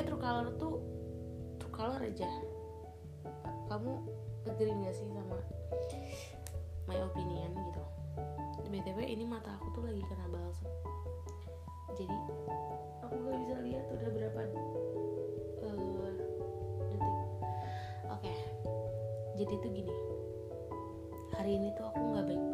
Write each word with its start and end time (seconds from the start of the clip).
pokoknya 0.00 0.16
true 0.16 0.24
color 0.24 0.48
tuh 0.56 0.74
true 1.60 1.74
color 1.76 2.00
aja. 2.00 2.30
Kamu 3.68 3.92
agree 4.48 4.72
gak 4.80 4.96
sih 4.96 5.04
sama 5.12 5.36
my 6.88 6.96
opinion 7.04 7.52
gitu? 7.52 7.84
Btw 8.72 8.96
ini 9.04 9.28
mata 9.28 9.60
aku 9.60 9.76
tuh 9.76 9.84
lagi 9.84 10.00
kena 10.08 10.24
balsam. 10.32 10.72
Jadi 12.00 12.16
aku 13.04 13.12
gak 13.12 13.38
bisa 13.44 13.56
lihat 13.60 13.84
udah 13.92 14.08
berapa 14.08 14.40
uh, 15.68 15.76
detik. 16.88 17.16
Oke 18.08 18.32
jadi 19.36 19.52
tuh 19.60 19.68
gini. 19.68 19.94
Hari 21.36 21.60
ini 21.60 21.68
tuh 21.76 21.92
aku 21.92 22.00
nggak 22.00 22.24
baik-baik 22.24 22.49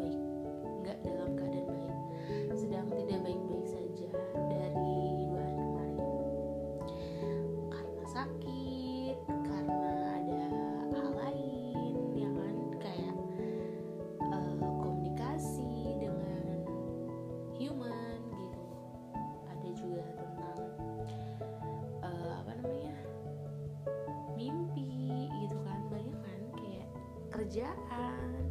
kerjaan 27.47 28.43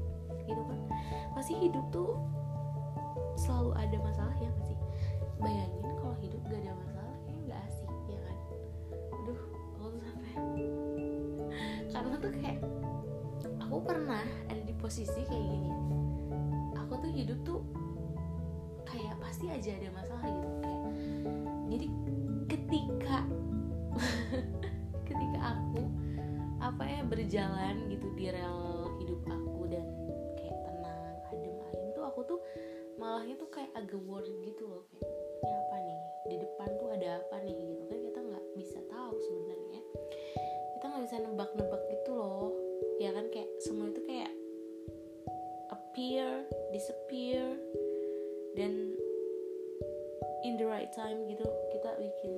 gitu 0.49 0.63
kan. 0.65 0.81
Pasti 1.37 1.53
hidup 1.61 1.85
tuh 1.93 2.17
selalu 3.37 3.77
ada 3.77 3.97
masalah 4.01 4.33
ya 4.41 4.49
gak 4.49 4.67
sih? 4.73 4.79
Bayangin 5.37 5.85
kalau 6.01 6.17
hidup 6.25 6.41
gak 6.49 6.65
ada 6.65 6.73
masalah 6.73 7.17
kayak 7.29 7.41
nggak 7.45 7.61
asik 7.69 7.93
ya 8.09 8.19
kan? 8.25 8.37
Aduh 9.21 9.41
aku 9.77 9.87
tuh 9.93 10.01
sampai 10.01 10.33
karena 11.93 12.15
tuh 12.17 12.33
kayak 12.41 12.59
aku 13.61 13.77
pernah 13.85 14.25
ada 14.49 14.63
di 14.65 14.75
posisi 14.81 15.21
kayak 15.29 15.45
gini. 15.45 15.73
Aku 16.81 16.97
tuh 16.97 17.13
hidup 17.13 17.39
tuh 17.45 17.61
kayak 18.89 19.13
pasti 19.21 19.53
aja 19.53 19.77
ada 19.77 19.93
masalah 19.93 20.25
gitu. 20.25 20.49
Kayak 20.65 20.83
jadi 21.69 21.87
ketika 22.49 23.19
ketika 25.09 25.39
aku 25.53 25.85
apa 26.65 26.83
ya 26.89 27.01
berjalan 27.05 27.93
gitu 27.93 28.09
di 28.17 28.33
rel 28.33 28.66
agak 33.77 34.01
worried 34.09 34.41
gitu 34.41 34.65
loh 34.65 34.83
kayak 34.89 35.13
ini 35.45 35.53
apa 35.53 35.77
nih? 35.85 36.01
Di 36.27 36.37
depan 36.41 36.69
tuh 36.81 36.89
ada 36.97 37.21
apa 37.21 37.37
nih? 37.45 37.55
Gitu 37.55 37.83
kan 37.87 37.99
kita 38.01 38.21
nggak 38.25 38.45
bisa 38.57 38.79
tahu 38.89 39.15
sebenarnya. 39.21 39.81
Kita 40.77 40.85
nggak 40.89 41.05
bisa 41.05 41.17
nebak-nebak 41.21 41.83
gitu 41.93 42.11
loh. 42.17 42.51
Ya 42.97 43.13
kan 43.13 43.29
kayak 43.29 43.51
semua 43.61 43.93
itu 43.93 44.01
kayak 44.09 44.33
appear 45.73 46.45
disappear 46.73 47.57
dan 48.57 48.97
in 50.45 50.57
the 50.57 50.67
right 50.69 50.93
time 50.93 51.25
gitu 51.29 51.45
kita 51.73 51.91
bikin 52.01 52.33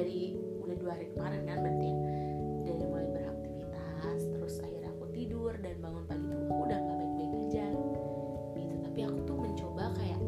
dari 0.00 0.32
udah 0.64 0.76
dua 0.80 0.96
hari 0.96 1.12
kemarin 1.12 1.44
kan 1.44 1.60
berarti 1.60 1.84
ya. 1.92 1.96
Dari 2.64 2.84
mulai 2.88 3.08
beraktivitas 3.12 4.20
terus 4.32 4.54
akhirnya 4.64 4.90
aku 4.96 5.04
tidur 5.12 5.52
dan 5.60 5.76
bangun 5.84 6.04
pagi 6.08 6.24
tuh 6.24 6.40
udah 6.48 6.78
nggak 6.80 6.96
baik-baik 6.96 7.32
aja. 7.44 7.66
Gitu 8.56 8.74
tapi 8.80 8.98
aku 9.04 9.18
tuh 9.28 9.36
mencoba 9.36 9.84
kayak 10.00 10.20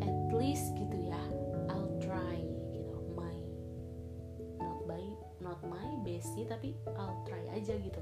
at 0.00 0.16
least 0.32 0.72
gitu 0.80 0.96
ya 0.96 1.20
I'll 1.68 1.92
try 2.00 2.40
gitu 2.72 2.96
my 3.12 3.36
not 4.56 4.78
by 4.88 5.04
not 5.44 5.60
my 5.68 5.88
best 6.00 6.32
sih 6.32 6.48
tapi 6.48 6.72
I'll 6.96 7.20
try 7.28 7.44
aja 7.52 7.76
gitu. 7.76 8.00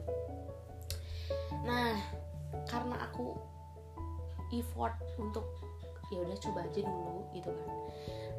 Nah 1.66 1.98
karena 2.70 3.02
aku 3.10 3.34
effort 4.54 4.94
untuk 5.18 5.58
ya 6.14 6.22
udah 6.22 6.38
coba 6.38 6.70
aja 6.70 6.86
dulu 6.86 7.26
gitu 7.34 7.50
kan. 7.50 7.70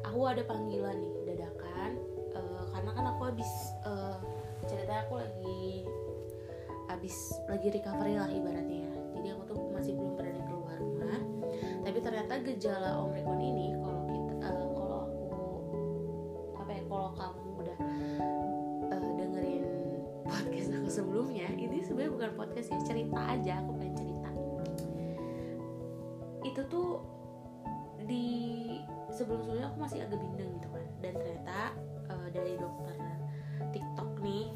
Aku 0.08 0.24
ada 0.24 0.40
panggilan 0.44 0.96
nih 1.00 1.14
dadakan 1.32 2.13
eh, 2.34 2.64
karena 2.74 2.90
kan 2.92 3.04
aku 3.14 3.22
habis 3.30 3.50
eh, 3.86 4.16
ceritanya 4.66 5.02
aku 5.06 5.14
lagi 5.22 5.62
habis 6.88 7.16
lagi 7.48 7.68
recovery 7.72 8.14
lah 8.20 8.30
ibaratnya 8.30 8.84
ya. 8.84 8.94
Jadi 9.16 9.26
aku 9.32 9.42
tuh 9.48 9.58
masih 9.72 9.92
belum 9.96 10.14
berani 10.20 10.42
keluar 10.44 10.76
rumah. 10.78 11.20
Tapi 11.84 11.98
ternyata 12.00 12.32
gejala 12.44 12.90
omikron 13.00 13.40
ini 13.40 13.66
kalau 13.80 14.02
kita 14.08 14.32
eh, 14.44 14.68
kalau 14.74 14.98
aku 15.08 15.28
apa 16.60 16.70
ya 16.72 16.82
kalau 16.88 17.10
kamu 17.16 17.48
udah 17.60 17.78
eh, 18.92 19.12
dengerin 19.20 19.64
podcast 20.24 20.68
aku 20.76 20.88
sebelumnya 20.88 21.48
ini 21.56 21.84
sebenarnya 21.84 22.12
bukan 22.12 22.30
podcast 22.36 22.68
ya 22.72 22.78
cerita 22.84 23.20
aja 23.20 23.52
aku 23.64 23.70
pengen 23.80 23.94
cerita. 23.96 24.30
Itu 26.44 26.60
tuh 26.68 26.90
di 28.04 28.28
sebelum 29.08 29.40
sebelumnya 29.40 29.72
aku 29.72 29.78
masih 29.80 29.98
agak 30.04 30.20
bindeng 30.20 30.50
gitu 30.60 30.68
kan. 30.68 30.86
Dan 31.00 31.12
ternyata 31.16 31.58
eh, 32.10 32.28
dari 32.32 32.54
dokter 32.58 32.96
TikTok 33.70 34.10
nih 34.20 34.46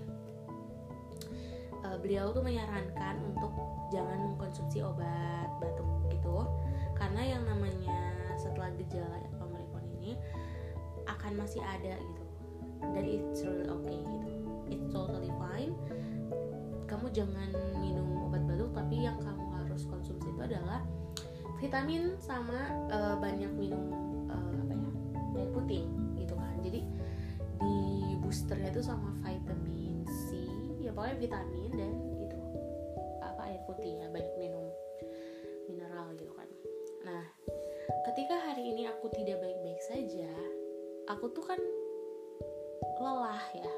eh, 1.84 1.96
beliau 2.02 2.30
tuh 2.32 2.42
menyarankan 2.44 3.16
untuk 3.34 3.52
jangan 3.88 4.32
mengkonsumsi 4.32 4.84
obat 4.84 5.48
batuk 5.62 5.88
gitu 6.12 6.44
karena 6.98 7.38
yang 7.38 7.42
namanya 7.46 7.98
setelah 8.38 8.70
gejala 8.78 9.18
Omicron 9.42 9.86
ini 9.98 10.14
akan 11.10 11.42
masih 11.42 11.62
ada 11.62 11.98
gitu. 11.98 12.24
Dan 12.78 13.04
it's 13.06 13.42
really 13.42 13.66
okay 13.66 13.98
gitu. 13.98 14.30
It's 14.70 14.86
totally 14.94 15.32
fine. 15.34 15.74
Kamu 16.86 17.10
jangan 17.10 17.50
minum 17.82 18.30
obat 18.30 18.46
batuk 18.46 18.70
tapi 18.72 19.02
yang 19.02 19.18
kamu 19.18 19.44
harus 19.58 19.82
konsumsi 19.90 20.30
itu 20.30 20.40
adalah 20.40 20.80
vitamin 21.58 22.14
sama 22.22 22.70
eh, 22.88 23.16
banyak 23.18 23.50
minum 23.58 23.90
eh, 24.30 24.38
apa 24.38 24.74
ya 24.74 24.90
air 25.38 25.50
putih 25.54 25.82
boosternya 28.28 28.68
itu 28.76 28.84
sama 28.84 29.08
vitamin 29.24 30.04
C 30.04 30.44
ya 30.84 30.92
pokoknya 30.92 31.16
vitamin 31.16 31.72
dan 31.72 31.92
itu 32.20 32.38
apa 33.24 33.40
air 33.48 33.64
putih 33.64 34.04
ya 34.04 34.06
banyak 34.12 34.36
minum 34.36 34.68
mineral 35.64 36.12
gitu 36.12 36.28
kan. 36.36 36.44
Nah 37.08 37.24
ketika 38.12 38.36
hari 38.36 38.68
ini 38.68 38.84
aku 38.84 39.08
tidak 39.16 39.40
baik-baik 39.40 39.80
saja 39.80 40.28
aku 41.08 41.32
tuh 41.32 41.40
kan 41.40 41.56
lelah 43.00 43.44
ya. 43.56 43.72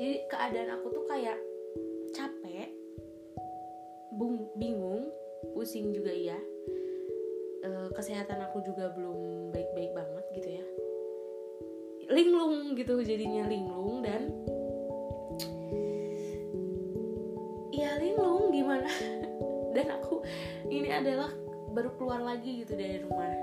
Jadi 0.00 0.24
keadaan 0.32 0.80
aku 0.80 0.88
tuh 0.88 1.04
kayak 1.04 1.36
capek 2.16 2.72
bung- 4.16 4.48
bingung 4.56 5.12
pusing 5.52 5.92
juga 5.92 6.16
iya. 6.16 6.40
Eh, 7.60 7.88
kesehatan 7.92 8.40
aku 8.48 8.64
juga 8.64 8.88
belum 8.96 9.52
baik-baik 9.52 9.92
banget 9.92 10.24
gitu 10.40 10.48
ya 10.48 10.64
linglung 12.10 12.74
gitu 12.74 12.98
jadinya 13.04 13.46
linglung 13.46 14.02
dan 14.02 14.22
ya 17.72 17.98
linglung 17.98 18.50
gimana? 18.54 18.88
Dan 19.76 19.88
aku 19.88 20.20
ini 20.68 20.92
adalah 20.92 21.32
baru 21.72 21.96
keluar 21.96 22.20
lagi 22.20 22.60
gitu 22.60 22.76
dari 22.76 23.00
rumah 23.00 23.41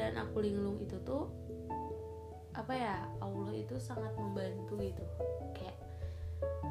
keadaan 0.00 0.32
aku 0.32 0.40
linglung 0.40 0.80
itu 0.80 0.96
tuh 1.04 1.28
apa 2.56 2.72
ya 2.72 3.04
Allah 3.20 3.52
itu 3.52 3.76
sangat 3.76 4.16
membantu 4.16 4.80
gitu. 4.80 5.04
Kayak 5.52 5.76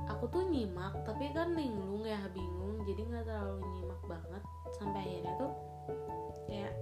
aku 0.10 0.34
tuh 0.34 0.50
nyimak 0.50 0.98
tapi 1.06 1.30
kan 1.30 1.54
linglung 1.54 2.02
ya 2.02 2.18
bingung 2.34 2.82
jadi 2.90 3.06
nggak 3.06 3.30
terlalu 3.30 3.62
nyimak 3.78 4.02
banget. 4.10 4.44
Sampai 4.82 5.06
akhirnya 5.06 5.34
tuh 5.38 5.52
kayak 6.50 6.74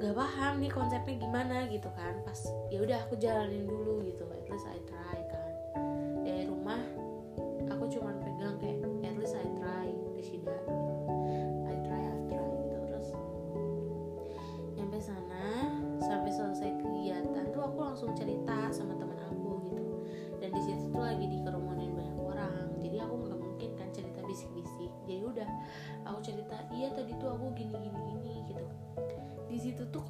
gak 0.00 0.16
paham 0.16 0.54
nih 0.64 0.72
konsepnya 0.72 1.14
gimana 1.20 1.68
gitu 1.68 1.92
kan. 1.92 2.24
Pas 2.24 2.40
ya 2.72 2.80
udah 2.80 3.04
aku 3.04 3.20
jalanin 3.20 3.68
dulu 3.68 4.00
gitu 4.08 4.24
at 4.32 4.48
least 4.48 4.64
I 4.64 4.80
try 4.88 5.20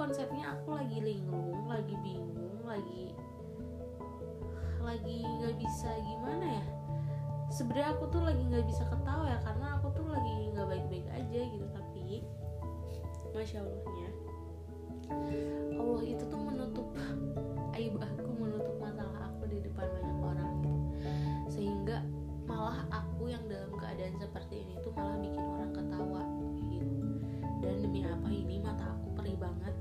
konsepnya 0.02 0.58
aku 0.58 0.74
lagi 0.74 0.98
linglung 0.98 1.70
lagi 1.70 1.94
bingung 2.02 2.58
lagi 2.66 3.14
lagi 4.82 5.22
nggak 5.22 5.54
bisa 5.62 5.94
gimana 6.02 6.58
ya? 6.58 6.64
Sebenarnya 7.54 7.94
aku 7.94 8.10
tuh 8.10 8.26
lagi 8.26 8.42
nggak 8.42 8.66
bisa 8.66 8.82
ketawa 8.90 9.30
ya 9.30 9.38
karena 9.46 9.78
aku 9.78 9.94
tuh 9.94 10.02
lagi 10.10 10.50
nggak 10.50 10.66
baik-baik 10.66 11.06
aja 11.06 11.40
gitu 11.46 11.66
tapi 11.70 12.26
masya 13.30 13.62
allahnya 13.62 14.10
Allah 15.78 16.02
itu 16.02 16.24
tuh 16.26 16.40
menutup 16.50 16.88
aib 17.78 17.94
aku 18.02 18.30
menutup 18.42 18.74
masalah 18.82 19.30
aku 19.30 19.46
di 19.54 19.62
depan 19.62 19.86
banyak 19.86 20.18
orang 20.18 20.52
gitu. 20.66 20.82
Sehingga 21.46 22.02
malah 22.50 22.82
aku 22.90 23.30
yang 23.30 23.46
dalam 23.46 23.70
keadaan 23.78 24.18
seperti 24.18 24.66
ini 24.66 24.82
tuh 24.82 24.90
malah 24.98 25.14
bikin 25.22 25.46
orang 25.46 25.70
ketawa 25.70 26.22
gitu. 26.74 27.06
Dan 27.62 27.86
demi 27.86 28.02
apa 28.02 28.28
ini 28.34 28.58
mata 28.58 28.98
aku 28.98 29.14
perih 29.14 29.38
banget 29.38 29.74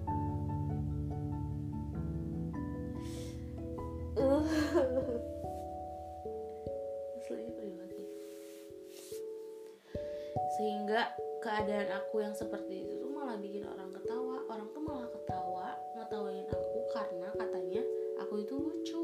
sehingga 10.61 11.09
keadaan 11.41 11.89
aku 11.97 12.21
yang 12.21 12.37
seperti 12.37 12.85
itu 12.85 12.93
tuh 13.01 13.09
malah 13.09 13.33
bikin 13.33 13.65
orang 13.65 13.89
ketawa. 13.97 14.45
Orang 14.45 14.69
tuh 14.77 14.85
malah 14.85 15.09
ketawa 15.09 15.73
ngetawain 15.97 16.45
aku 16.45 16.79
karena 16.93 17.33
katanya 17.33 17.81
aku 18.21 18.45
itu 18.45 18.53
lucu. 18.61 19.03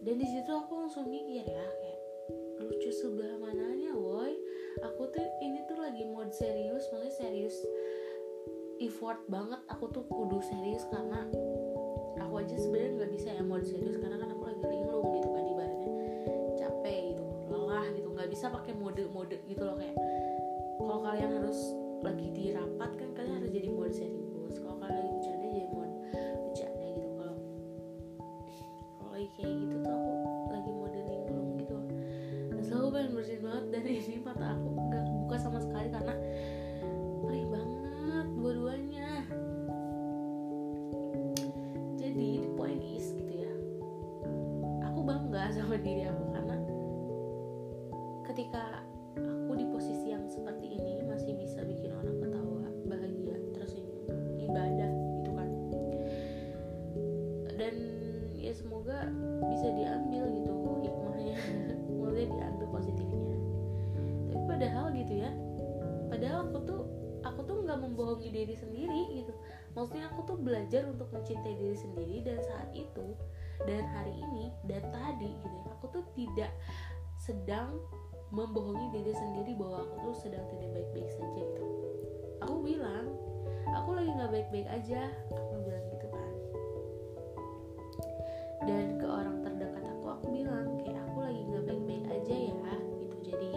Dan 0.00 0.16
di 0.16 0.24
situ 0.24 0.48
aku 0.48 0.88
langsung 0.88 1.04
mikir 1.12 1.44
ya 1.44 1.68
kayak 1.68 2.00
lucu 2.64 2.88
sebelah 2.96 3.36
mananya 3.36 3.92
woi. 3.92 4.40
Aku 4.88 5.12
tuh 5.12 5.20
ini 5.44 5.68
tuh 5.68 5.76
lagi 5.84 6.08
mode 6.08 6.32
serius 6.32 6.88
maksudnya 6.88 7.12
serius 7.12 7.56
effort 8.80 9.20
banget. 9.28 9.60
Aku 9.68 9.92
tuh 9.92 10.08
kudu 10.08 10.40
serius 10.40 10.88
karena 10.88 11.28
aku 12.24 12.40
aja 12.40 12.56
sebenarnya 12.56 13.04
nggak 13.04 13.12
bisa 13.12 13.28
ya 13.36 13.44
mode 13.44 13.68
serius 13.68 14.00
karena 14.00 14.16
kan 14.16 14.32
aku 14.32 14.48
lagi 14.48 14.64
linglung 14.64 15.12
gitu 15.12 15.28
kan 15.28 15.44
ibaratnya 15.44 15.92
capek 16.56 16.96
gitu 17.12 17.24
lelah 17.52 17.84
gitu. 17.92 18.08
Nggak 18.16 18.28
bisa 18.32 18.48
pakai 18.48 18.72
mode-mode 18.72 19.36
gitu 19.44 19.60
loh 19.60 19.76
kayak 19.76 19.92
kalau 20.84 21.00
kalian 21.00 21.30
harus 21.40 21.72
bisa 59.50 59.68
diambil 59.72 60.24
gitu 60.32 60.52
hikmahnya 60.84 61.36
mulai 62.00 62.24
diambil 62.28 62.66
positifnya. 62.70 63.36
Tapi 64.30 64.42
padahal 64.48 64.86
gitu 64.92 65.14
ya 65.20 65.30
padahal 66.08 66.46
aku 66.46 66.58
tuh 66.62 66.82
aku 67.24 67.40
tuh 67.48 67.56
nggak 67.64 67.78
membohongi 67.80 68.28
diri 68.30 68.54
sendiri 68.54 69.24
gitu. 69.24 69.32
Maksudnya 69.74 70.06
aku 70.12 70.20
tuh 70.28 70.36
belajar 70.38 70.86
untuk 70.86 71.10
mencintai 71.10 71.54
diri 71.58 71.74
sendiri 71.74 72.16
dan 72.22 72.38
saat 72.46 72.70
itu 72.76 73.16
dan 73.66 73.82
hari 73.90 74.14
ini 74.14 74.54
dan 74.66 74.82
tadi 74.90 75.30
gitu 75.30 75.56
ya 75.62 75.70
aku 75.74 75.86
tuh 76.00 76.04
tidak 76.18 76.50
sedang 77.20 77.78
membohongi 78.34 78.90
diri 78.98 79.14
sendiri 79.14 79.54
bahwa 79.54 79.86
aku 79.86 80.10
tuh 80.10 80.14
sedang 80.26 80.42
tidak 80.50 80.70
baik-baik 80.74 81.10
saja 81.12 81.42
gitu. 81.42 81.64
Aku 82.42 82.56
bilang 82.66 83.06
aku 83.74 83.94
lagi 83.94 84.10
nggak 84.10 84.32
baik-baik 84.32 84.68
aja 84.68 85.02
dan 88.64 88.96
ke 88.96 89.04
orang 89.04 89.44
terdekat 89.44 89.84
aku 89.84 90.06
aku 90.08 90.26
bilang 90.32 90.80
kayak 90.80 91.00
aku 91.12 91.18
lagi 91.20 91.42
nggak 91.44 91.64
baik-baik 91.68 92.04
aja 92.08 92.34
ya 92.48 92.52
gitu. 92.96 93.16
Jadi 93.28 93.52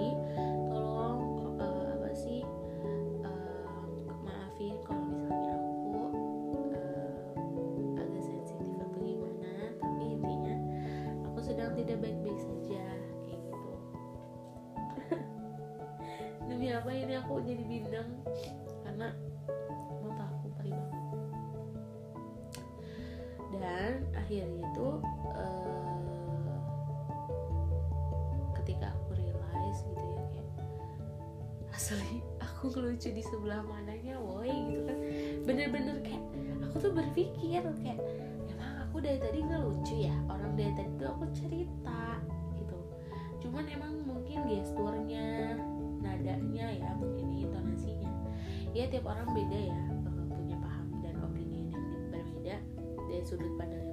tolong 0.67 1.19
eh, 1.63 1.85
apa 1.95 2.09
sih 2.11 2.41
eh, 3.23 3.63
maafin 4.23 4.75
kalau 4.83 5.03
misalnya 5.07 5.53
aku 5.55 5.95
eh, 6.75 7.99
agak 8.03 8.21
sensitif 8.23 8.75
atau 8.83 8.99
gimana. 8.99 9.51
Tapi 9.79 10.03
intinya 10.11 10.55
aku 11.31 11.39
sedang 11.39 11.71
tidak 11.79 11.97
baik-baik 12.03 12.39
saja 12.43 12.83
kayak 13.23 13.39
gitu. 13.47 13.71
Demi 16.51 16.67
apa 16.75 16.89
ini 16.91 17.13
aku 17.15 17.39
jadi 17.47 17.63
bindeng? 17.63 18.11
Karena 18.83 19.15
akhirnya 24.27 24.59
itu 24.59 24.87
eh, 25.39 25.95
ketika 28.59 28.91
aku 28.91 29.15
realize 29.15 29.79
gitu 29.87 30.03
ya 30.03 30.23
kayak 30.35 30.47
asli 31.71 32.19
aku 32.43 32.75
ngelucu 32.75 33.15
di 33.15 33.23
sebelah 33.23 33.63
mananya 33.63 34.19
woi 34.19 34.51
gitu 34.51 34.83
kan. 34.83 34.99
Bener-bener 35.47 36.03
kayak 36.03 36.19
aku 36.59 36.75
tuh 36.75 36.91
berpikir 36.91 37.63
kayak 37.79 38.03
emang 38.51 38.73
aku 38.83 38.99
dari 38.99 39.15
tadi 39.15 39.47
nggak 39.47 39.63
lucu 39.63 39.95
ya? 39.95 40.15
Orang 40.27 40.59
dari 40.59 40.75
tadi 40.75 40.91
tuh 40.99 41.07
aku 41.07 41.23
cerita 41.31 42.19
gitu. 42.59 42.77
Cuman 43.47 43.63
emang 43.71 43.95
mungkin 44.03 44.43
gesturnya 44.43 45.55
nadanya 46.03 46.67
ya 46.75 46.91
mungkin 46.99 47.31
intonasinya 47.31 48.11
ya 48.75 48.91
tiap 48.91 49.07
orang 49.07 49.31
beda 49.31 49.71
ya 49.71 49.81
eh, 50.03 50.27
punya 50.35 50.59
paham 50.59 50.99
dan 50.99 51.15
opini 51.23 51.71
yang 51.71 52.11
berbeda 52.11 52.59
dari 53.07 53.23
sudut 53.23 53.55
pandang 53.55 53.86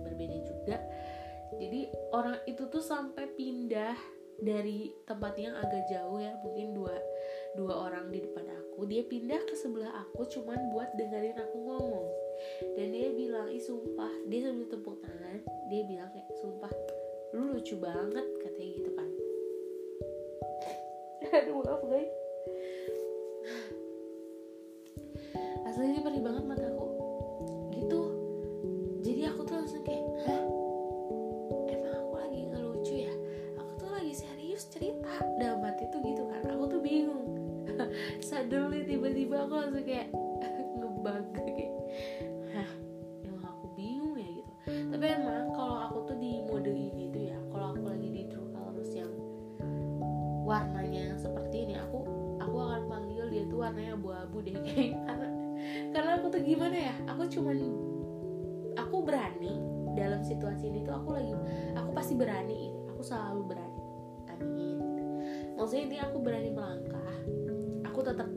orang 2.15 2.39
itu 2.47 2.71
tuh 2.71 2.79
sampai 2.79 3.27
pindah 3.35 3.99
dari 4.39 4.95
tempat 5.07 5.35
yang 5.39 5.55
agak 5.59 5.87
jauh 5.91 6.19
ya 6.19 6.35
mungkin 6.43 6.75
dua 6.75 6.95
dua 7.59 7.91
orang 7.91 8.15
di 8.15 8.23
depan 8.23 8.47
aku. 8.51 8.87
Dia 8.87 9.03
pindah 9.07 9.43
ke 9.47 9.55
sebelah 9.59 9.91
aku 10.07 10.27
cuman 10.31 10.71
buat 10.71 10.95
dengerin 10.95 11.39
aku 11.39 11.57
ngomong. 11.59 12.09
Dan 12.79 12.95
dia 12.95 13.11
bilang 13.15 13.51
ih 13.51 13.63
sumpah. 13.63 14.11
Dia 14.31 14.51
sambil 14.51 14.67
tepuk 14.71 14.99
tangan 15.03 15.39
dia 15.71 15.83
bilang 15.89 16.11
kayak 16.13 16.29
sumpah 16.39 16.71
lu 17.35 17.51
lucu 17.51 17.75
banget 17.83 18.27
katanya 18.47 18.71
gitu 18.79 18.91
kan. 18.95 19.09
Aduh 21.43 21.63
maaf 21.67 21.83
guys. 21.91 22.15
Aslinya 25.67 26.01
perih 26.07 26.23
banget 26.23 26.45
mata 26.47 26.67
aku. 26.71 26.87
Gitu. 27.75 28.01
Jadi 29.03 29.21
aku 29.27 29.41
tuh 29.43 29.55
langsung 29.59 29.83
kayak 29.83 30.05
ini 60.71 60.79
tuh 60.85 60.95
aku 60.97 61.09
lagi 61.17 61.33
aku 61.77 61.91
pasti 61.93 62.15
berani 62.17 62.57
ini 62.71 62.81
aku 62.91 63.03
selalu 63.05 63.43
berani. 63.53 63.83
Amin. 64.35 64.77
Maksudnya 65.55 65.85
ini 65.87 65.97
aku 66.01 66.17
berani 66.25 66.51
melangkah 66.51 67.15
aku 67.87 68.01
tetap 68.03 68.29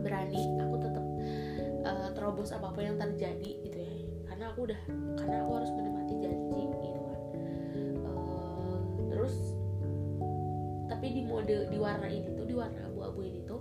berani 0.00 0.42
aku 0.62 0.76
tetap 0.80 1.04
uh, 1.84 2.08
terobos 2.14 2.54
apa 2.54 2.70
pun 2.72 2.82
yang 2.86 2.98
terjadi 2.98 3.50
gitu 3.66 3.78
ya. 3.78 3.94
Karena 4.30 4.44
aku 4.54 4.70
udah 4.70 4.80
karena 5.18 5.36
aku 5.44 5.52
harus 5.58 5.70
menepati 5.74 6.14
janji 6.22 6.62
gitu 6.70 7.00
kan. 7.02 7.20
Uh, 8.06 8.78
terus 9.10 9.34
tapi 10.86 11.12
di 11.12 11.22
mode 11.26 11.68
di 11.68 11.78
warna 11.78 12.08
ini 12.08 12.32
tuh 12.32 12.46
di 12.46 12.54
warna 12.54 12.86
abu-abu 12.88 13.20
ini 13.26 13.42
tuh 13.44 13.60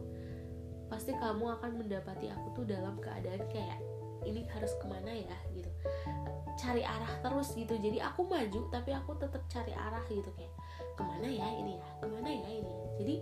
pasti 0.85 1.11
kamu 1.17 1.59
akan 1.59 1.81
mendapati 1.81 2.29
aku 2.29 2.61
tuh 2.61 2.65
dalam 2.69 2.95
keadaan 3.01 3.41
kayak 3.49 3.81
ini 4.25 4.45
harus 4.49 4.73
ke 4.81 4.85
mana 4.89 5.11
ya? 5.13 5.37
gitu 5.53 5.69
cari 6.55 6.83
arah 6.83 7.13
terus 7.21 7.51
gitu. 7.55 7.75
Jadi 7.75 7.99
aku 7.99 8.27
maju 8.27 8.61
tapi 8.71 8.95
aku 8.95 9.11
tetap 9.19 9.43
cari 9.51 9.73
arah 9.75 10.03
gitu 10.07 10.27
kayak 10.35 10.53
ke 10.95 11.03
mana 11.03 11.27
ya 11.27 11.47
ini 11.51 11.73
ya? 11.79 11.87
Ke 11.99 12.07
mana 12.07 12.29
ya 12.31 12.49
ini? 12.49 12.73
Jadi 12.99 13.15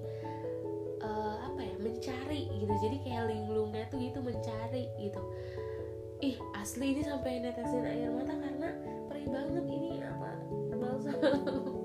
uh, 1.01 1.37
apa 1.49 1.59
ya 1.61 1.75
mencari 1.81 2.41
gitu. 2.61 2.73
Jadi 2.81 2.97
kayak 3.05 3.23
linglungnya 3.29 3.85
tuh 3.89 3.97
gitu 3.99 4.19
mencari 4.21 4.85
gitu. 5.01 5.21
Ih 6.23 6.37
asli 6.55 6.95
ini 6.95 7.01
sampai 7.03 7.43
netesin 7.43 7.83
air 7.83 8.07
mata 8.13 8.31
karena 8.31 8.69
perih 9.11 9.27
banget 9.27 9.65
ini 9.67 9.99
apa 9.99 10.31
balsam 10.79 11.19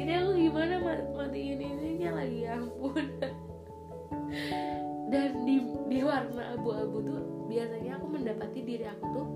ini 0.00 0.12
aku 0.20 0.30
gimana 0.36 0.74
matiin 1.16 1.60
ininya 1.60 2.10
lagi 2.20 2.44
ya 2.44 2.60
ampun. 2.60 3.06
Dan 5.08 5.30
di 5.46 5.56
di 5.88 6.00
warna 6.04 6.58
abu-abu 6.58 7.00
tuh 7.00 7.20
biasanya 7.48 7.96
aku 7.96 8.06
mendapati 8.10 8.60
diri 8.66 8.84
aku 8.88 9.04
tuh 9.14 9.26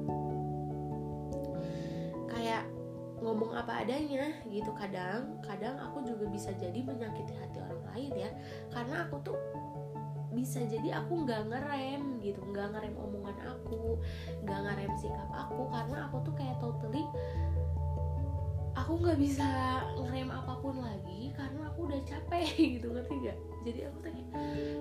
ngomong 3.29 3.53
apa 3.53 3.85
adanya 3.85 4.33
gitu. 4.49 4.73
Kadang 4.73 5.37
kadang 5.45 5.77
aku 5.77 6.01
juga 6.09 6.25
bisa 6.33 6.51
jadi 6.57 6.81
menyakiti 6.81 7.37
hati 7.37 7.61
orang 7.61 7.85
lain 7.93 8.13
ya. 8.17 8.31
Karena 8.73 9.05
aku 9.05 9.21
tuh 9.21 9.39
bisa 10.33 10.65
jadi 10.65 11.03
aku 11.03 11.25
nggak 11.25 11.51
ngerem 11.51 12.21
gitu 12.23 12.39
nggak 12.53 12.71
ngerem 12.71 12.95
omongan 12.95 13.39
aku 13.49 14.01
nggak 14.49 14.61
ngerem 14.65 14.93
sikap 14.97 15.31
aku. 15.37 15.69
Karena 15.69 16.09
aku 16.09 16.17
tuh 16.25 16.35
kayak 16.35 16.57
totally 16.59 17.05
aku 18.89 19.05
nggak 19.05 19.19
bisa 19.21 19.45
ngerem 20.01 20.33
apa 20.33 20.55
pun 20.65 20.81
lagi 20.81 21.35
karena 21.37 21.69
aku 21.69 21.93
udah 21.93 22.01
capek 22.09 22.47
gitu 22.79 22.89
ngerti 22.95 23.15
gak 23.27 23.39
jadi 23.67 23.91
aku 23.91 23.97
tuh 24.01 24.11
kayak 24.15 24.31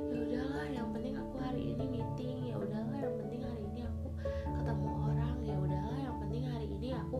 ya 0.07 0.17
udahlah 0.21 0.65
yang 0.69 0.87
penting 0.93 1.15
aku 1.17 1.35
hari 1.41 1.61
ini 1.75 1.85
meeting 1.91 2.37
ya 2.47 2.55
udahlah 2.55 2.97
yang 3.03 3.15
penting 3.19 3.41
hari 3.43 3.63
ini 3.73 3.81
aku 3.83 4.07
ketemu 4.53 4.89
orang 5.11 5.37
ya 5.43 5.55
udahlah 5.57 5.99
yang 5.99 6.15
penting 6.23 6.43
hari 6.45 6.67
ini 6.71 6.89
aku 6.95 7.19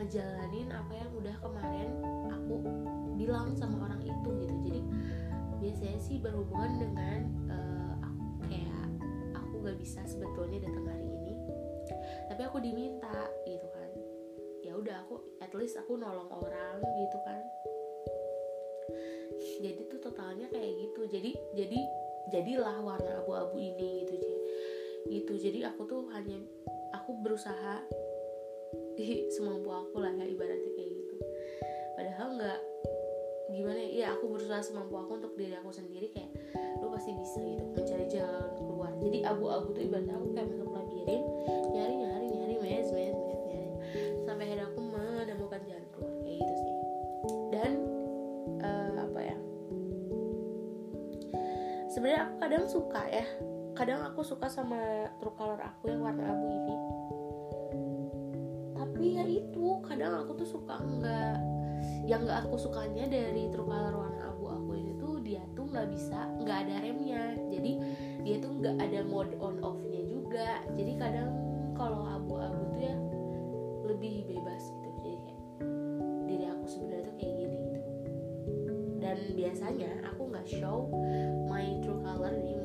ngejalanin 0.00 0.72
apa 0.72 0.92
yang 0.96 1.10
udah 1.12 1.36
kemarin 1.44 1.88
aku 2.32 2.54
bilang 3.20 3.52
sama 3.52 3.84
orang 3.84 4.00
itu 4.00 4.30
gitu. 4.40 4.54
Jadi 4.64 4.80
biasanya 5.60 6.00
sih 6.00 6.16
berhubungan 6.16 6.72
dengan 6.80 7.20
uh, 7.52 7.94
aku 8.00 8.48
kayak 8.48 8.88
aku 9.36 9.54
gak 9.60 9.76
bisa 9.76 10.00
sebetulnya 10.08 10.64
datang 10.64 10.88
hari 10.88 11.04
ini 11.04 11.20
tapi 12.30 12.40
aku 12.46 12.62
diminta 12.62 13.28
gitu 13.44 13.68
kan. 13.68 13.90
Ya 14.64 14.72
udah 14.78 15.04
aku 15.04 15.20
at 15.44 15.52
least 15.52 15.76
aku 15.76 16.00
nolong 16.00 16.30
orang 16.30 16.80
gitu 16.80 17.18
kan. 17.26 17.40
Jadi 19.60 19.80
tuh 19.92 20.00
totalnya 20.00 20.48
kayak 20.48 20.72
gitu. 20.80 21.04
Jadi 21.10 21.30
jadi 21.52 21.80
jadilah 22.30 22.80
warna 22.80 23.20
abu-abu 23.20 23.60
ini 23.60 24.08
gitu 24.08 24.32
gitu. 25.10 25.32
Jadi 25.36 25.66
aku 25.66 25.84
tuh 25.84 26.08
hanya 26.14 26.38
aku 26.94 27.18
berusaha 27.20 27.82
semampu 29.32 29.68
aku 29.70 30.02
lah 30.02 30.12
ya 30.14 30.24
ibaratnya 30.24 30.70
kayak 30.76 30.90
gitu. 30.94 31.14
Padahal 31.96 32.28
nggak 32.36 32.60
gimana 33.50 33.80
ya, 33.82 34.14
aku 34.14 34.30
berusaha 34.30 34.62
semampu 34.62 34.94
aku 34.94 35.18
untuk 35.18 35.32
diri 35.34 35.58
aku 35.58 35.74
sendiri 35.74 36.14
kayak 36.14 36.30
lu 36.80 36.88
pasti 36.94 37.10
bisa 37.12 37.40
gitu 37.42 37.64
mencari 37.76 38.06
jalan 38.08 38.48
keluar. 38.56 38.92
Jadi 39.02 39.18
abu-abu 39.26 39.74
tuh 39.74 39.82
ibaratnya 39.84 40.14
aku 40.16 40.26
kayak 40.32 40.48
masuk 40.54 40.70
labirin 40.70 41.22
nyari 41.74 41.94
nyari 41.98 42.26
nyari 42.30 42.54
mes 42.62 42.88
mes 42.94 43.16
mes 43.16 43.40
nyari 43.50 43.72
sampai 44.24 44.44
akhirnya 44.46 44.66
aku 44.70 44.80
menemukan 44.80 45.60
jalan 45.66 45.86
keluar 45.92 46.14
kayak 46.24 46.36
gitu 46.40 46.54
sih. 46.56 46.74
Dan 47.50 47.72
uh, 48.62 48.92
apa 49.02 49.20
ya 49.20 49.36
sebenarnya 51.90 52.20
aku 52.22 52.34
kadang 52.38 52.64
suka 52.70 53.02
ya 53.10 53.26
kadang 53.74 54.00
aku 54.06 54.20
suka 54.22 54.46
sama 54.46 55.10
true 55.18 55.34
color 55.34 55.58
aku 55.58 55.90
yang 55.90 56.04
warna 56.06 56.30
abu 56.30 56.46
ini 56.46 56.76
kadang 60.00 60.24
aku 60.24 60.32
tuh 60.40 60.48
suka 60.48 60.80
enggak 60.80 61.36
yang 62.08 62.24
nggak 62.24 62.48
aku 62.48 62.56
sukanya 62.56 63.04
dari 63.04 63.52
true 63.52 63.68
color 63.68 63.92
warna 63.92 64.32
abu 64.32 64.48
aku 64.48 64.72
ini 64.80 64.96
tuh 64.96 65.20
dia 65.20 65.44
tuh 65.52 65.68
nggak 65.68 65.92
bisa 65.92 66.24
nggak 66.40 66.58
ada 66.64 66.74
remnya. 66.80 67.36
Jadi 67.52 67.72
dia 68.24 68.36
tuh 68.40 68.56
nggak 68.56 68.80
ada 68.80 69.04
mode 69.04 69.36
on 69.44 69.60
offnya 69.60 70.00
juga. 70.08 70.64
Jadi 70.72 70.92
kadang 70.96 71.28
kalau 71.76 72.00
abu-abu 72.16 72.64
tuh 72.72 72.80
ya 72.80 72.96
lebih 73.84 74.24
bebas 74.24 74.72
gitu. 74.72 74.88
Jadi 75.04 75.16
kayak 75.20 75.40
diri 76.24 76.44
aku 76.48 76.64
sebenarnya 76.64 77.04
tuh 77.04 77.14
kayak 77.20 77.34
gini 77.36 77.56
gitu. 77.60 77.80
Dan 79.04 79.18
biasanya 79.36 79.90
aku 80.08 80.22
nggak 80.32 80.46
show 80.48 80.88
my 81.44 81.76
true 81.84 82.00
color 82.00 82.32
ini 82.40 82.59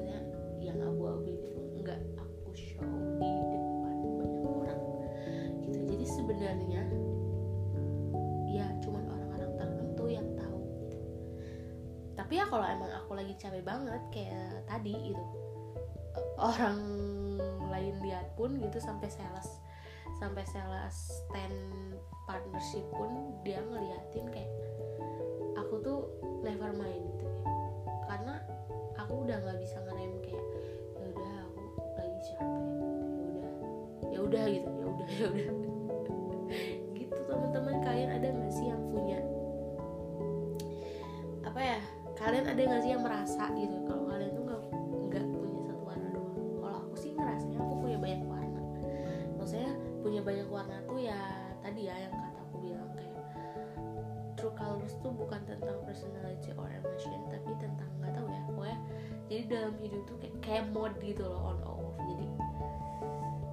tapi 12.35 12.43
ya 12.43 12.51
kalau 12.51 12.67
emang 12.67 12.91
aku 12.91 13.15
lagi 13.15 13.31
capek 13.39 13.63
banget 13.63 14.03
kayak 14.11 14.67
tadi 14.67 14.91
gitu. 15.07 15.23
Orang 16.35 16.83
lain 17.71 17.95
lihat 18.03 18.27
pun 18.35 18.59
gitu 18.59 18.75
sampai 18.75 19.07
sales 19.07 19.63
sampai 20.19 20.43
sales 20.43 21.15
stand 21.31 21.95
partnership 22.27 22.83
pun 22.91 23.39
dia 23.47 23.63
ngeliatin 23.63 24.27
kayak 24.35 24.51
aku 25.55 25.79
tuh 25.79 26.11
never 26.43 26.75
mind. 26.75 27.07
Gitu 27.07 27.27
karena 28.03 28.43
aku 28.99 29.23
udah 29.23 29.39
nggak 29.39 29.55
bisa 29.63 29.79
ngerem 29.87 30.19
kayak 30.19 30.45
ya 30.99 31.05
udah 31.15 31.31
aku 31.39 31.63
lagi 31.95 32.19
capek. 32.19 32.63
Ya 34.11 34.19
udah 34.19 34.43
ya 34.43 34.59
udah 34.59 34.59
gitu 34.59 34.71
ya 34.75 34.85
udah 34.91 35.07
ya 35.07 35.27
udah 35.31 35.64
ada 42.55 42.71
nggak 42.71 42.83
sih 42.87 42.91
yang 42.95 43.03
merasa 43.03 43.51
gitu 43.59 43.75
kalau 43.83 44.07
kalian 44.07 44.31
tuh 44.31 44.43
nggak 44.47 44.61
nggak 45.11 45.25
punya 45.27 45.59
satu 45.67 45.83
warna 45.83 46.07
doang? 46.15 46.39
Kalau 46.63 46.77
aku 46.87 46.95
sih 46.95 47.11
ngerasanya 47.11 47.59
aku 47.59 47.73
punya 47.83 47.97
banyak 47.99 48.23
warna. 48.23 48.61
Maksudnya 49.35 49.71
punya 49.99 50.21
banyak 50.23 50.47
warna 50.47 50.77
tuh 50.87 50.99
ya 51.03 51.19
tadi 51.59 51.81
ya 51.91 51.95
yang 52.07 52.15
kata 52.15 52.39
aku 52.47 52.55
bilang 52.63 52.89
kayak 52.95 53.19
true 54.39 54.55
colors 54.55 54.95
tuh 55.03 55.11
bukan 55.11 55.43
tentang 55.43 55.75
personality 55.83 56.55
or 56.55 56.71
emotion 56.71 57.19
tapi 57.27 57.51
tentang 57.59 57.91
nggak 57.99 58.15
tahu 58.15 58.27
ya 58.31 58.41
pokoknya 58.47 58.79
jadi 59.27 59.43
dalam 59.51 59.73
hidup 59.83 60.01
tuh 60.07 60.17
kayak, 60.23 60.35
kayak 60.39 60.65
mode 60.71 60.95
gitu 61.03 61.27
loh 61.27 61.41
on 61.51 61.59
off. 61.67 61.91
Jadi 62.07 62.27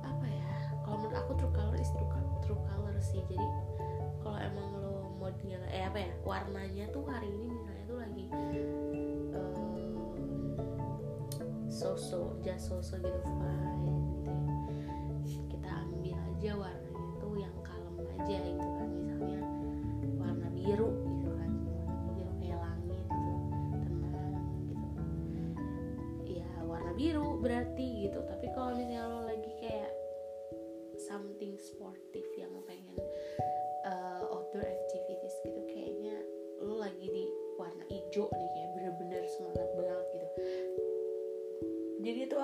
apa 0.06 0.26
ya 0.30 0.48
kalau 0.86 0.96
menurut 1.02 1.18
aku 1.18 1.32
true 1.42 1.50
color 1.50 1.74
is 1.74 1.90
true, 1.90 2.10
true 2.46 2.62
color 2.70 2.94
sih. 3.02 3.18
Jadi 3.26 3.46
kalau 4.22 4.38
emang 4.38 4.68
lo 4.78 5.10
modenya 5.18 5.58
eh 5.74 5.90
apa 5.90 5.98
ya 5.98 6.10
warnanya 6.22 6.86
tuh 6.94 7.02
hari 7.08 7.26
ini 7.26 7.50
misalnya 7.50 7.84
tuh 7.88 7.98
lagi 7.98 8.24
so 11.82 11.98
so 11.98 12.38
just 12.46 12.70
gitu 12.70 13.18
fine 13.26 13.82
gitu 13.90 14.30
ya. 14.30 14.38
Kita 15.50 15.70
ambil 15.82 16.14
aja 16.14 16.50
warnanya 16.54 17.10
tuh 17.18 17.34
yang 17.34 17.56
kalem 17.66 18.06
aja 18.06 18.38
gitu 18.38 18.68
kan 18.78 18.88
misalnya 18.94 19.42
warna 20.14 20.46
biru 20.54 20.94
gitu 21.10 21.30
kan 21.34 21.50
warna 21.66 22.06
biru 22.14 22.30
kayak 22.38 22.58
langit 22.62 23.02
gitu 23.02 23.30
tenang 23.82 24.46
gitu. 24.70 25.02
Ya 26.38 26.46
warna 26.62 26.94
biru 26.94 27.42
berarti 27.42 28.06
gitu 28.06 28.18
tapi 28.30 28.46
kalau 28.54 28.78
misalnya 28.78 29.02
lo 29.10 29.26
lagi 29.26 29.50
kayak 29.58 29.90
something 31.02 31.58
sportif 31.58 32.22
yang 32.38 32.54
pengen 32.62 32.94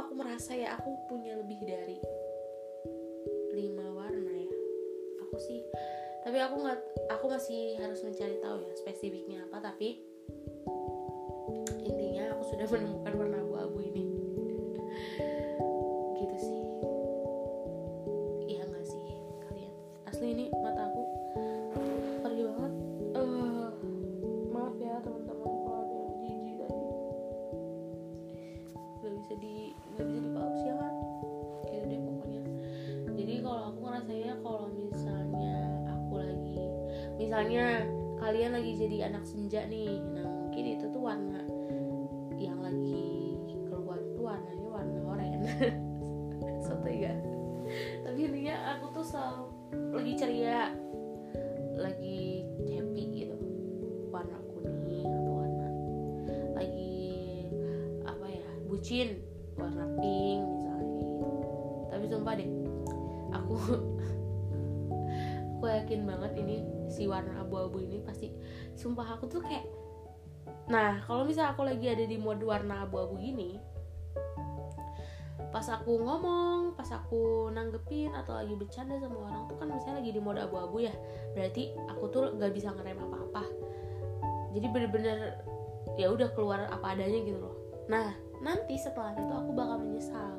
aku 0.03 0.13
merasa 0.15 0.55
ya 0.55 0.79
aku 0.79 0.91
punya 1.11 1.35
lebih 1.39 1.59
dari 1.67 1.99
lima 3.55 3.87
warna 3.95 4.33
ya. 4.35 4.55
Sih 5.39 5.63
tapi 6.27 6.39
aku 6.43 6.61
nggak 6.61 6.79
aku 7.15 7.25
masih 7.31 7.79
harus 7.79 8.03
mencari 8.03 8.37
tahu 8.43 8.59
ya 8.61 8.73
spesifiknya 8.75 9.39
apa 9.47 9.71
tapi 9.71 10.03
intinya 11.87 12.35
aku 12.35 12.43
sudah 12.53 12.67
menemukan 12.75 13.15
warna 13.15 13.38
misalnya 37.49 37.89
kalian 38.21 38.53
lagi 38.61 38.73
jadi 38.77 38.97
anak 39.09 39.25
senja 39.25 39.65
nih 39.73 40.05
nah 40.13 40.29
mungkin 40.29 40.65
itu 40.69 40.85
tuh 40.93 41.01
warna 41.01 41.41
yang 42.37 42.61
lagi 42.61 43.41
keluar 43.73 43.97
tuh 44.13 44.21
warnanya 44.21 44.69
warna 44.69 45.01
oranye. 45.01 45.41
Soto 46.69 46.93
ya. 46.93 47.17
Tapi 48.05 48.21
intinya 48.29 48.77
aku 48.77 49.01
tuh 49.01 49.01
selalu 49.01 49.45
lagi 49.97 50.13
ceria 50.21 50.77
lagi 51.73 52.45
happy 52.69 53.03
gitu. 53.17 53.37
Warna 54.13 54.37
kuning 54.53 55.09
atau 55.09 55.33
warna 55.33 55.69
lagi 56.53 57.01
apa 58.05 58.27
ya 58.29 58.49
bucin 58.69 59.25
warna 59.57 59.89
pink 59.97 60.41
misalnya 60.45 60.85
gitu. 61.01 61.29
Tapi 61.97 62.05
sumpah 62.13 62.35
deh 62.37 62.51
aku 63.33 63.57
aku 65.57 65.65
yakin 65.65 66.05
banget 66.05 66.33
ini 66.45 66.78
si 66.89 67.09
warna 67.09 67.41
abu-abu 67.41 67.81
ini 67.81 68.01
pasti. 68.03 68.33
Sumpah 68.77 69.17
aku 69.17 69.29
tuh 69.29 69.41
kayak 69.45 69.65
nah 70.69 71.01
kalau 71.09 71.25
misalnya 71.25 71.57
aku 71.57 71.65
lagi 71.65 71.89
ada 71.89 72.05
di 72.05 72.21
mode 72.21 72.45
warna 72.45 72.85
abu-abu 72.85 73.17
gini 73.17 73.57
pas 75.49 75.65
aku 75.73 75.97
ngomong 75.97 76.77
pas 76.77 76.89
aku 76.93 77.49
nanggepin 77.49 78.13
atau 78.13 78.37
lagi 78.37 78.53
bercanda 78.53 79.01
sama 79.01 79.33
orang 79.33 79.49
tuh 79.49 79.57
kan 79.57 79.73
misalnya 79.73 80.05
lagi 80.05 80.13
di 80.13 80.21
mode 80.21 80.45
abu-abu 80.45 80.85
ya 80.85 80.93
berarti 81.33 81.73
aku 81.89 82.05
tuh 82.13 82.37
gak 82.37 82.53
bisa 82.53 82.69
ngerem 82.77 83.01
apa-apa. 83.01 83.45
Jadi 84.53 84.67
bener-bener 84.69 85.41
ya 85.97 86.13
udah 86.13 86.29
keluar 86.37 86.69
apa 86.69 86.93
adanya 86.93 87.21
gitu 87.25 87.41
loh. 87.41 87.57
Nah 87.89 88.13
nanti 88.45 88.77
setelah 88.77 89.17
itu 89.17 89.33
aku 89.33 89.51
bakal 89.57 89.81
menyesal 89.81 90.37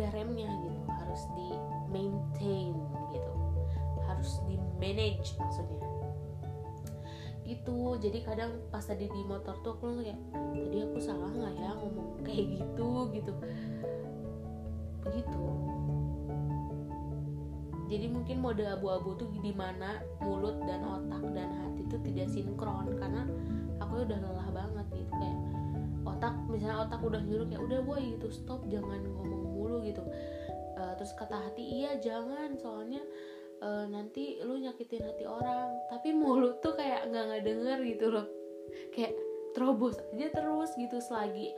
ada 0.00 0.16
remnya 0.16 0.48
gitu 0.64 0.80
harus 0.88 1.22
di 1.36 1.48
maintain 1.92 2.72
gitu. 3.12 3.32
Harus 4.08 4.40
di 4.48 4.56
manage 4.80 5.36
maksudnya. 5.36 5.84
Gitu 7.44 8.00
jadi 8.00 8.18
kadang 8.24 8.64
pas 8.72 8.80
tadi 8.80 9.12
di 9.12 9.20
motor 9.28 9.60
tuh 9.60 9.76
aku 9.76 9.92
langsung 9.92 10.08
kayak 10.08 10.20
tadi 10.56 10.78
aku 10.88 10.98
salah 11.04 11.28
nggak 11.28 11.52
ya 11.52 11.70
ngomong 11.76 12.08
kayak 12.24 12.46
gitu? 12.56 12.88
gitu. 13.12 13.32
Begitu. 15.04 15.44
Jadi 17.90 18.06
mungkin 18.06 18.38
mode 18.38 18.64
abu-abu 18.64 19.18
tuh 19.20 19.28
di 19.42 19.52
mana 19.52 20.00
mulut 20.22 20.56
dan 20.64 20.80
otak 20.80 21.26
dan 21.36 21.50
hati 21.60 21.82
tuh 21.90 22.00
tidak 22.06 22.30
sinkron 22.32 22.88
karena 22.96 23.28
aku 23.82 24.06
udah 24.06 24.16
lelah 24.16 24.48
banget 24.54 24.86
gitu 24.94 25.12
kayak 25.12 25.38
otak 26.06 26.34
misalnya 26.46 26.86
otak 26.86 27.00
udah 27.02 27.18
nyuruh 27.18 27.50
kayak 27.50 27.62
udah 27.66 27.78
boy 27.82 27.98
gitu 27.98 28.30
stop 28.30 28.62
jangan 28.70 29.02
ngomong 29.02 29.39
mulu 29.70 29.86
gitu. 29.86 30.02
Eh, 30.74 30.92
terus 30.98 31.14
kata 31.14 31.38
hati 31.38 31.62
iya 31.62 31.94
jangan 32.02 32.58
soalnya 32.58 32.98
eh, 33.62 33.86
nanti 33.86 34.42
lu 34.42 34.58
nyakitin 34.58 35.06
hati 35.06 35.22
orang. 35.22 35.70
Tapi 35.86 36.10
mulut 36.10 36.58
tuh 36.58 36.74
kayak 36.74 37.06
nggak 37.06 37.26
ngedenger 37.30 37.78
gitu 37.86 38.06
loh. 38.10 38.26
Kayak 38.90 39.14
terobos 39.54 39.98
aja 40.14 40.30
terus 40.30 40.70
gitu 40.78 40.98
selagi 41.02 41.50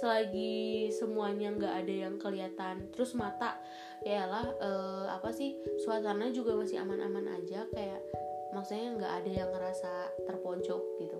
selagi 0.00 0.88
semuanya 0.92 1.56
nggak 1.56 1.74
ada 1.80 1.94
yang 2.08 2.14
kelihatan. 2.20 2.92
Terus 2.92 3.16
mata 3.16 3.56
ya 4.04 4.28
lah 4.28 4.44
eh, 4.60 5.06
apa 5.08 5.32
sih 5.32 5.56
suasana 5.80 6.28
juga 6.28 6.52
masih 6.52 6.84
aman-aman 6.84 7.40
aja 7.40 7.64
kayak 7.72 8.04
maksudnya 8.52 8.94
nggak 8.94 9.12
ada 9.24 9.30
yang 9.32 9.50
ngerasa 9.50 9.92
terpojok 10.30 10.82
gitu 11.02 11.18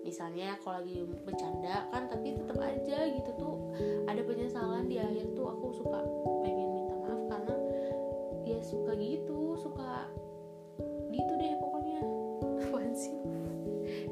misalnya 0.00 0.56
kalau 0.64 0.80
lagi 0.80 1.04
bercanda 1.24 1.86
kan 1.92 2.08
tapi 2.08 2.32
tetap 2.34 2.56
aja 2.58 2.98
gitu 3.08 3.30
tuh 3.36 3.56
ada 4.08 4.22
penyesalan 4.24 4.88
di 4.88 4.96
akhir 4.96 5.36
tuh 5.36 5.46
aku 5.52 5.76
suka 5.76 6.00
pengen 6.42 6.68
minta 6.72 6.94
maaf 7.04 7.20
karena 7.28 7.56
ya 8.48 8.58
suka 8.64 8.96
gitu 8.96 9.54
suka 9.60 10.08
gitu 11.10 11.32
deh 11.36 11.52
pokoknya. 11.58 12.00
Apaan 12.70 12.92
sih? 12.94 13.14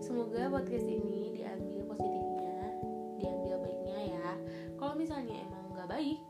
Semoga 0.02 0.50
podcast 0.50 0.86
ini 0.86 1.32
diambil 1.32 1.86
positifnya 1.86 2.74
diambil 3.18 3.54
baiknya 3.62 3.98
ya. 4.18 4.30
Kalau 4.76 4.94
misalnya 4.98 5.36
emang 5.46 5.64
nggak 5.74 5.88
baik 5.88 6.20